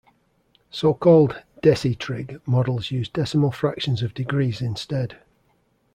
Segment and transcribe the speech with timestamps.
[0.71, 5.19] So-called "decitrig" models use decimal fractions of degrees instead.